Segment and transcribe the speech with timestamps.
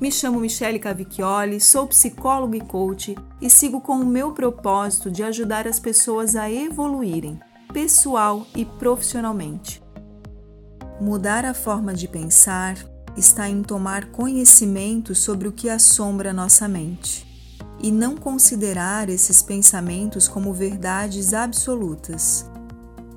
[0.00, 5.22] Me chamo Michele Cavicchioli, sou psicóloga e coach e sigo com o meu propósito de
[5.22, 7.38] ajudar as pessoas a evoluírem,
[7.70, 9.82] pessoal e profissionalmente.
[10.98, 12.78] Mudar a forma de pensar
[13.14, 17.26] está em tomar conhecimento sobre o que assombra nossa mente
[17.78, 22.50] e não considerar esses pensamentos como verdades absolutas.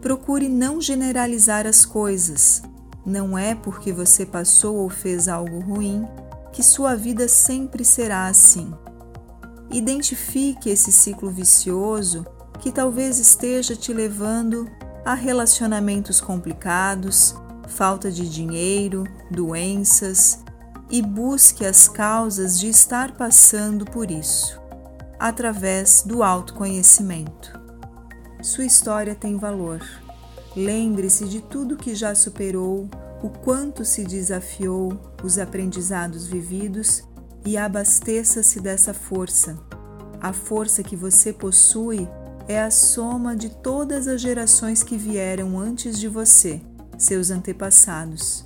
[0.02, 2.62] Procure não generalizar as coisas.
[3.06, 6.06] Não é porque você passou ou fez algo ruim
[6.54, 8.72] que sua vida sempre será assim.
[9.72, 12.26] Identifique esse ciclo vicioso
[12.60, 14.70] que talvez esteja te levando
[15.04, 17.36] a relacionamentos complicados,
[17.68, 20.44] falta de dinheiro, doenças
[20.90, 24.62] e busque as causas de estar passando por isso,
[25.20, 27.60] através do autoconhecimento.
[28.44, 29.82] Sua história tem valor.
[30.56, 32.88] Lembre-se de tudo que já superou
[33.24, 37.04] o quanto se desafiou os aprendizados vividos
[37.46, 39.58] e abasteça-se dessa força.
[40.20, 42.06] A força que você possui
[42.50, 46.62] é a soma de todas as gerações que vieram antes de você,
[46.98, 48.46] seus antepassados.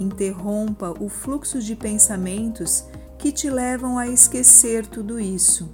[0.00, 2.84] Interrompa o fluxo de pensamentos
[3.18, 5.68] que te levam a esquecer tudo isso.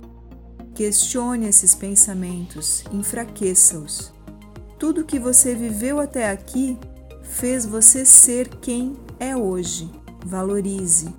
[0.75, 4.13] Questione esses pensamentos, enfraqueça-os.
[4.81, 6.77] Tudo que você viveu até aqui
[7.29, 9.91] fez você ser quem é hoje.
[10.25, 11.15] Valorize.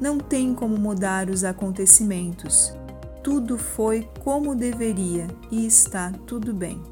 [0.00, 2.74] Não tem como mudar os acontecimentos.
[3.22, 6.82] Tudo foi como deveria e está tudo bem.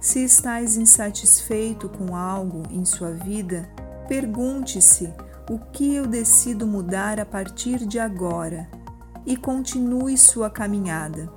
[0.00, 3.68] Se estás insatisfeito com algo em sua vida,
[4.08, 5.12] pergunte-se
[5.50, 8.68] o que eu decido mudar a partir de agora
[9.26, 11.30] e continue sua caminhada.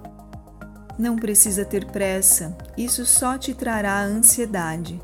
[0.97, 5.01] Não precisa ter pressa, isso só te trará ansiedade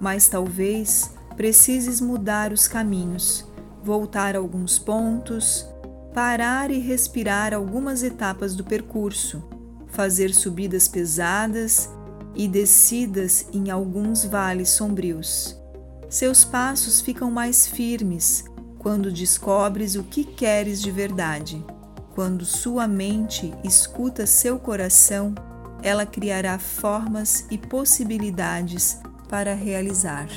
[0.00, 3.46] mas talvez precises mudar os caminhos,
[3.82, 5.66] voltar alguns pontos,
[6.14, 9.42] parar e respirar algumas etapas do percurso,
[9.88, 11.88] fazer subidas pesadas
[12.34, 15.56] e descidas em alguns vales sombrios.
[16.08, 18.44] Seus passos ficam mais firmes
[18.78, 21.64] quando descobres o que queres de verdade.
[22.14, 25.34] Quando sua mente escuta seu coração,
[25.82, 28.98] ela criará formas e possibilidades
[29.30, 30.28] para realizar.